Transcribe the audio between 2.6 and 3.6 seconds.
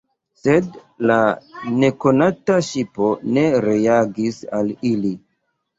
ŝipo ne